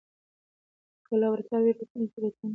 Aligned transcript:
که 1.07 1.13
لابراتوار 1.21 1.61
واي، 1.63 1.73
راتلونکې 1.79 2.11
تېروتنه 2.13 2.39
نه 2.39 2.39
کېده. 2.39 2.47